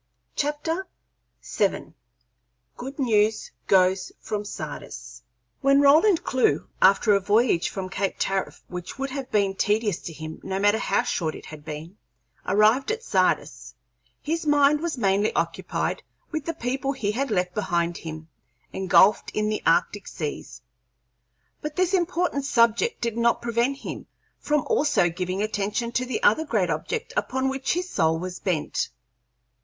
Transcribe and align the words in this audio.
CHAPTER 0.35 0.87
VII. 1.43 1.93
GOOD 2.75 2.97
NEWS 2.97 3.51
GOES 3.67 4.11
FROM 4.19 4.43
SARDIS 4.43 5.21
When 5.61 5.79
Roland 5.79 6.23
Clewe, 6.23 6.67
after 6.81 7.13
a 7.13 7.19
voyage 7.19 7.69
from 7.69 7.87
Cape 7.87 8.15
Tariff 8.17 8.63
which 8.67 8.97
would 8.97 9.11
have 9.11 9.29
been 9.29 9.53
tedious 9.53 9.99
to 9.99 10.11
him 10.11 10.39
no 10.41 10.57
matter 10.57 10.79
how 10.79 11.03
short 11.03 11.35
it 11.35 11.45
had 11.45 11.63
been, 11.63 11.97
arrived 12.47 12.89
at 12.89 13.03
Sardis, 13.03 13.75
his 14.23 14.47
mind 14.47 14.81
was 14.81 14.97
mainly 14.97 15.31
occupied 15.35 16.01
with 16.31 16.45
the 16.45 16.55
people 16.55 16.93
he 16.93 17.11
had 17.11 17.29
left 17.29 17.53
behind 17.53 17.97
him 17.97 18.27
engulfed 18.73 19.29
in 19.35 19.49
the 19.49 19.61
arctic 19.67 20.07
seas, 20.07 20.63
but 21.61 21.75
this 21.75 21.93
important 21.93 22.45
subject 22.45 23.01
did 23.01 23.17
not 23.19 23.39
prevent 23.39 23.77
him 23.77 24.07
from 24.39 24.63
also 24.65 25.09
giving 25.09 25.43
attention 25.43 25.91
to 25.91 26.07
the 26.07 26.23
other 26.23 26.43
great 26.43 26.71
object 26.71 27.13
upon 27.15 27.49
which 27.49 27.73
his 27.73 27.87
soul 27.87 28.17
was 28.17 28.39
bent. 28.39 28.89